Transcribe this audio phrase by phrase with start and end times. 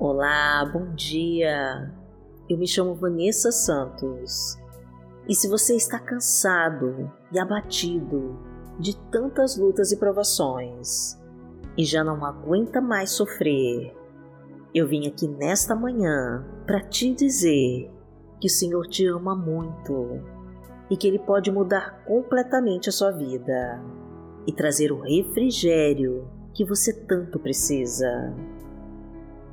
[0.00, 1.92] Olá, bom dia.
[2.48, 4.56] Eu me chamo Vanessa Santos.
[5.28, 8.38] E se você está cansado e abatido
[8.78, 11.20] de tantas lutas e provações
[11.76, 13.92] e já não aguenta mais sofrer,
[14.72, 17.90] eu vim aqui nesta manhã para te dizer
[18.40, 20.22] que o Senhor te ama muito
[20.88, 23.82] e que Ele pode mudar completamente a sua vida
[24.46, 28.32] e trazer o refrigério que você tanto precisa.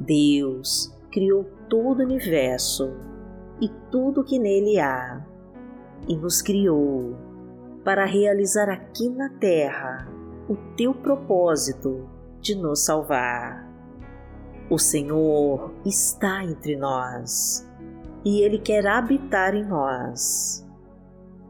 [0.00, 2.90] Deus criou todo o universo
[3.60, 5.22] e tudo que nele há,
[6.08, 7.14] e nos criou
[7.84, 10.08] para realizar aqui na Terra
[10.48, 12.08] o teu propósito
[12.40, 13.68] de nos salvar.
[14.70, 17.68] O Senhor está entre nós
[18.24, 20.66] e Ele quer habitar em nós.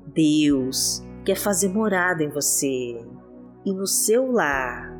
[0.06, 3.00] Deus quer fazer morada em você
[3.64, 4.98] e no seu lar,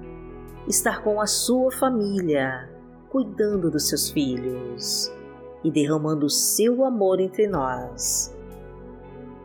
[0.69, 2.70] estar com a sua família
[3.11, 5.13] cuidando dos seus filhos
[5.63, 8.35] e derramando o seu amor entre nós.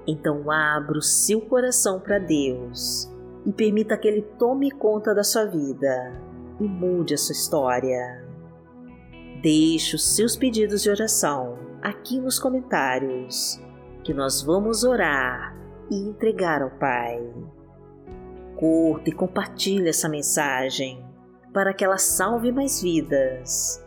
[0.07, 3.11] Então abra o seu coração para Deus
[3.45, 6.13] e permita que Ele tome conta da sua vida
[6.59, 8.23] e mude a sua história.
[9.41, 13.61] Deixe os seus pedidos de oração aqui nos comentários,
[14.03, 15.55] que nós vamos orar
[15.91, 17.21] e entregar ao Pai.
[18.55, 21.04] Curta e compartilhe essa mensagem
[21.55, 23.81] para que ela salve mais vidas.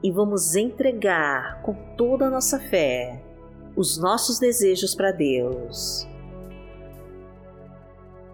[0.00, 3.20] E vamos entregar com toda a nossa fé
[3.76, 6.06] os nossos desejos para Deus.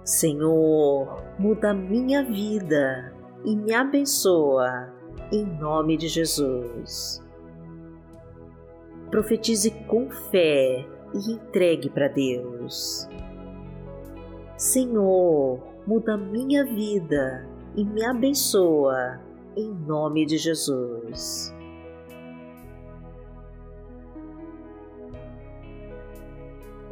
[0.05, 3.15] Senhor, muda minha vida
[3.47, 4.93] e me abençoa,
[5.33, 7.25] em nome de Jesus.
[9.11, 13.09] Profetize com fé e entregue para Deus.
[14.59, 19.21] Senhor, muda minha vida e me abençoa,
[19.57, 21.55] em nome de Jesus.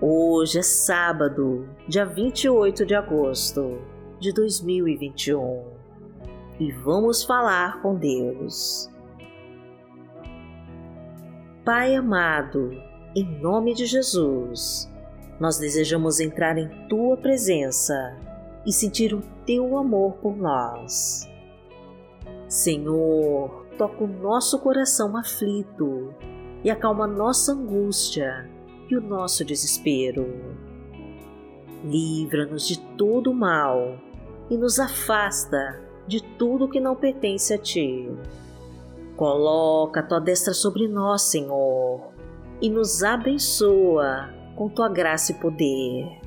[0.00, 3.81] Hoje é sábado, dia 28 de agosto
[4.21, 5.65] de 2021
[6.61, 8.88] e vamos falar com Deus.
[11.65, 12.71] Pai amado,
[13.15, 14.88] em nome de Jesus,
[15.41, 18.17] nós desejamos entrar em Tua presença
[18.66, 21.28] e sentir o teu amor por nós.
[22.48, 26.14] Senhor, toca o nosso coração aflito
[26.64, 28.50] e acalma nossa angústia
[28.91, 30.56] e o nosso desespero.
[31.84, 33.98] Livra-nos de todo o mal
[34.50, 38.10] e nos afasta de tudo que não pertence a Ti.
[39.16, 42.00] Coloca a Tua destra sobre nós, Senhor,
[42.60, 46.18] e nos abençoa com Tua graça e poder.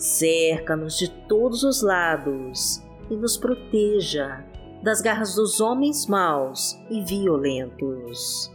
[0.00, 4.42] Cerca-nos de todos os lados e nos proteja
[4.82, 8.50] das garras dos homens maus e violentos.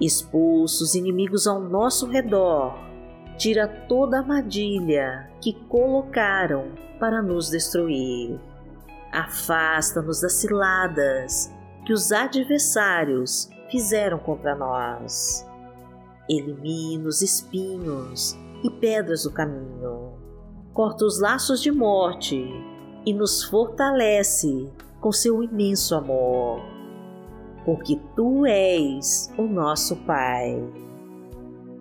[0.00, 2.74] Expulsa os inimigos ao nosso redor,
[3.38, 8.40] tira toda a armadilha que colocaram para nos destruir.
[9.12, 11.54] Afasta-nos das ciladas
[11.86, 15.46] que os adversários fizeram contra nós.
[16.28, 20.23] Elimina os espinhos e pedras do caminho
[20.74, 22.52] corta os laços de morte
[23.06, 24.68] e nos fortalece
[25.00, 26.60] com seu imenso amor,
[27.64, 30.60] porque tu és o nosso Pai.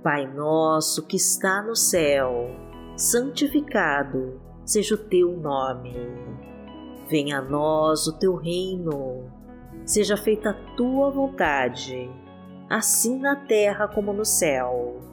[0.03, 2.51] Pai nosso que está no céu,
[2.95, 5.95] santificado seja o teu nome.
[7.09, 9.23] Venha a nós o teu reino,
[9.85, 12.11] seja feita a tua vontade,
[12.69, 15.12] assim na terra como no céu.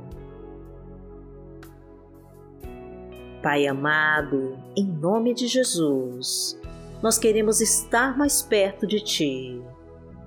[3.41, 6.59] Pai amado, em nome de Jesus,
[7.01, 9.59] nós queremos estar mais perto de Ti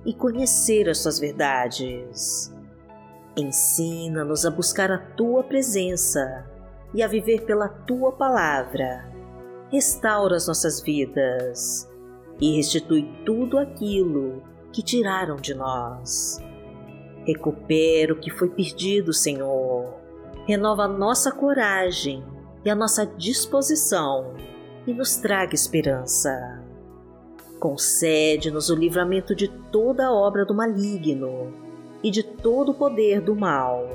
[0.05, 2.53] e conhecer as Tuas verdades.
[3.37, 6.45] Ensina-nos a buscar a Tua presença
[6.93, 9.09] e a viver pela Tua palavra.
[9.71, 11.89] Restaura as nossas vidas
[12.41, 16.43] e restitui tudo aquilo que tiraram de nós.
[17.25, 19.93] Recupera o que foi perdido, Senhor.
[20.45, 22.34] Renova nossa coragem
[22.65, 24.33] e a nossa disposição
[24.87, 26.63] e nos traga esperança.
[27.59, 31.53] Concede-nos o livramento de toda obra do maligno
[32.03, 33.87] e de todo o poder do mal.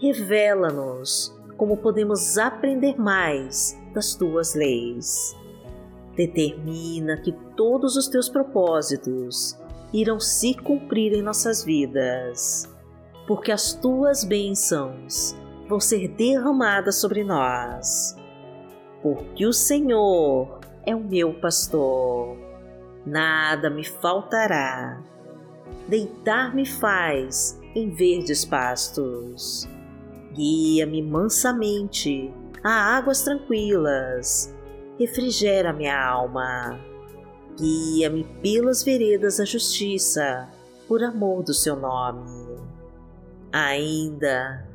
[0.00, 5.36] Revela-nos como podemos aprender mais das tuas leis.
[6.16, 9.56] Determina que todos os teus propósitos
[9.92, 12.68] irão se cumprir em nossas vidas,
[13.26, 15.36] porque as tuas bênçãos
[15.72, 18.14] vão ser derramadas sobre nós.
[19.02, 22.36] Porque o Senhor é o meu pastor,
[23.06, 25.02] nada me faltará.
[25.88, 29.66] Deitar-me faz em verdes pastos.
[30.34, 32.30] Guia-me mansamente
[32.62, 34.54] a águas tranquilas
[34.98, 36.78] refrigera minha alma.
[37.58, 40.50] Guia-me pelas veredas da justiça,
[40.86, 42.60] por amor do seu nome.
[43.50, 44.71] Ainda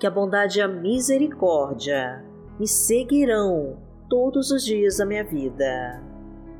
[0.00, 2.24] que a bondade e a misericórdia
[2.58, 3.76] me seguirão
[4.08, 6.02] todos os dias da minha vida,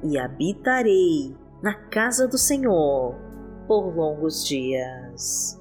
[0.04, 3.14] e habitarei na casa do Senhor
[3.66, 5.58] por longos dias.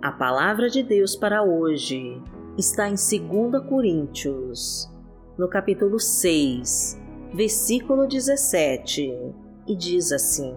[0.00, 2.22] A palavra de Deus para hoje
[2.56, 4.90] está em 2 Coríntios,
[5.36, 6.98] no capítulo 6,
[7.34, 9.34] versículo 17,
[9.66, 10.56] e diz assim: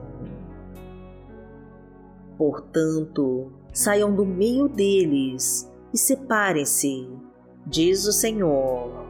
[2.37, 7.09] Portanto, saiam do meio deles e separem-se,
[7.65, 9.05] diz o Senhor.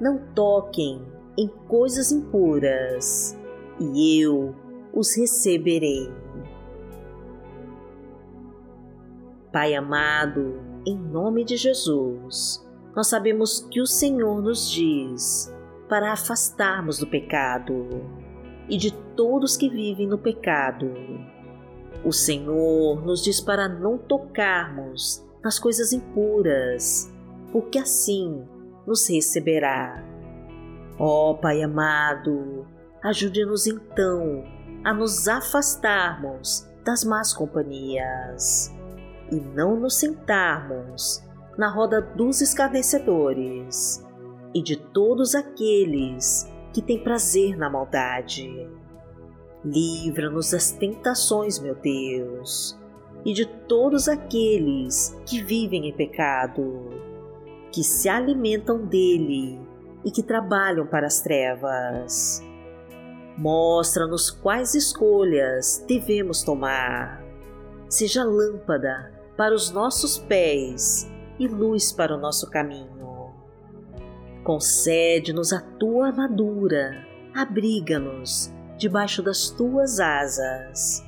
[0.00, 1.04] Não toquem
[1.36, 3.38] em coisas impuras,
[3.78, 4.54] e eu
[4.92, 6.10] os receberei.
[9.52, 12.64] Pai amado, em nome de Jesus,
[12.94, 15.54] nós sabemos que o Senhor nos diz
[15.88, 17.86] para afastarmos do pecado
[18.68, 20.92] e de todos que vivem no pecado.
[22.04, 27.12] O Senhor nos diz para não tocarmos nas coisas impuras,
[27.52, 28.44] porque assim
[28.86, 30.02] nos receberá.
[30.98, 32.66] Ó oh, Pai amado,
[33.02, 34.44] ajude-nos então
[34.84, 38.74] a nos afastarmos das más companhias
[39.30, 41.22] e não nos sentarmos
[41.56, 44.04] na roda dos escarnecedores
[44.54, 48.68] e de todos aqueles que têm prazer na maldade.
[49.64, 52.78] Livra-nos das tentações, meu Deus,
[53.24, 56.90] e de todos aqueles que vivem em pecado,
[57.70, 59.60] que se alimentam dele
[60.04, 62.42] e que trabalham para as trevas.
[63.36, 67.22] Mostra-nos quais escolhas devemos tomar.
[67.88, 73.00] Seja lâmpada para os nossos pés e luz para o nosso caminho
[74.42, 81.04] Concede-nos a tua armadura, abriga-nos debaixo das tuas asas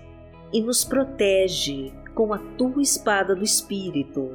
[0.53, 4.29] e nos protege com a tua espada do Espírito.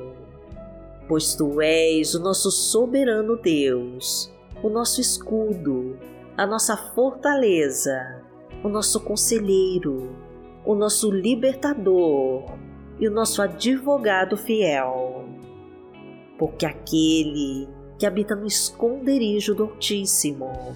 [1.07, 5.99] Pois tu és o nosso soberano Deus, o nosso escudo,
[6.35, 8.23] a nossa fortaleza,
[8.63, 10.15] o nosso conselheiro,
[10.65, 12.43] o nosso libertador
[12.99, 15.25] e o nosso advogado fiel.
[16.39, 20.75] Porque aquele que habita no esconderijo do Altíssimo,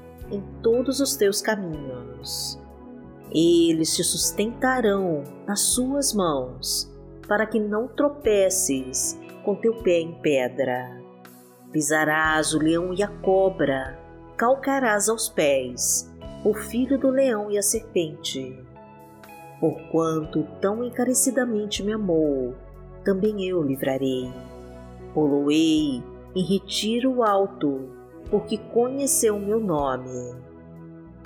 [0.31, 2.59] em todos os teus caminhos.
[3.33, 6.91] Eles te sustentarão nas suas mãos,
[7.27, 10.99] para que não tropeces com teu pé em pedra.
[11.71, 13.97] Pisarás o leão e a cobra,
[14.35, 16.11] calcarás aos pés
[16.43, 18.59] o filho do leão e a serpente.
[19.59, 22.55] Porquanto tão encarecidamente me amou,
[23.05, 24.31] também eu livrarei.
[25.13, 26.03] Poloei
[26.35, 27.89] em retiro alto,
[28.29, 30.35] porque conheceu o meu nome.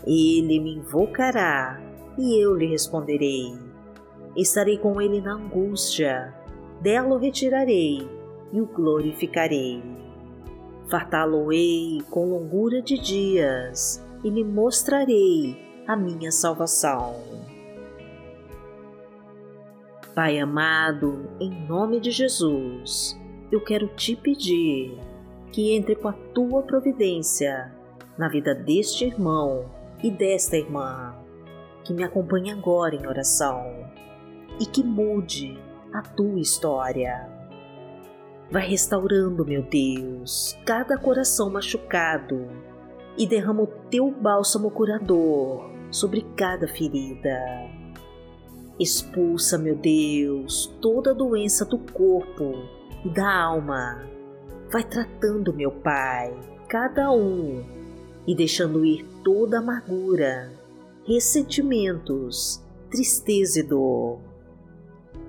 [0.05, 1.81] Ele me invocará
[2.17, 3.53] e eu lhe responderei.
[4.35, 6.33] Estarei com ele na angústia,
[6.81, 8.07] dela o retirarei
[8.51, 9.81] e o glorificarei.
[10.89, 17.15] Fartá-lo-ei com longura de dias e lhe mostrarei a minha salvação.
[20.13, 23.19] Pai amado, em nome de Jesus,
[23.51, 24.97] eu quero te pedir
[25.55, 27.73] que entre com a tua providência
[28.17, 29.71] na vida deste irmão
[30.03, 31.15] e desta irmã,
[31.81, 33.89] que me acompanha agora em oração
[34.59, 35.57] e que mude
[35.93, 37.29] a tua história.
[38.51, 42.49] Vai restaurando, meu Deus, cada coração machucado
[43.17, 47.39] e derrama o teu bálsamo curador sobre cada ferida.
[48.77, 52.55] Expulsa, meu Deus, toda doença do corpo
[53.05, 54.14] e da alma
[54.75, 57.63] vai tratando, meu Pai, cada um
[58.27, 60.51] e deixando ir toda amargura,
[61.07, 64.19] ressentimentos, tristeza e dor.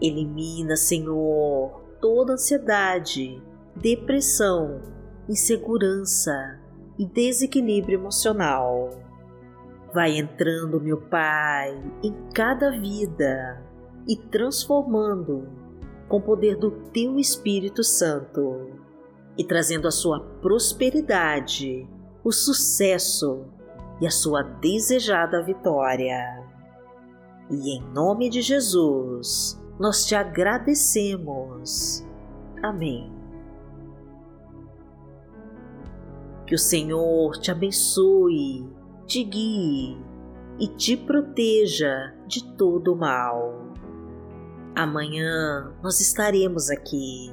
[0.02, 3.40] Elimina, Senhor, toda ansiedade,
[3.76, 4.82] depressão,
[5.28, 6.58] insegurança
[6.98, 8.90] e desequilíbrio emocional.
[9.94, 13.62] Vai entrando, meu Pai, em cada vida
[14.08, 15.48] e transformando
[16.08, 18.85] com o poder do Teu Espírito Santo
[19.38, 21.88] e trazendo a sua prosperidade,
[22.24, 23.44] o sucesso
[24.00, 26.44] e a sua desejada vitória.
[27.50, 32.04] E em nome de Jesus, nós te agradecemos.
[32.62, 33.12] Amém.
[36.46, 38.68] Que o Senhor te abençoe,
[39.06, 39.98] te guie
[40.58, 43.66] e te proteja de todo o mal.
[44.74, 47.32] Amanhã nós estaremos aqui